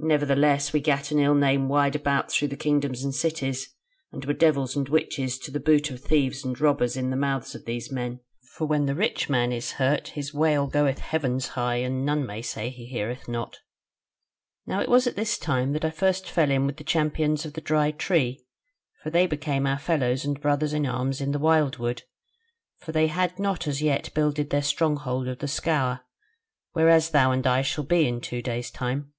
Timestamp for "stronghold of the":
24.62-25.48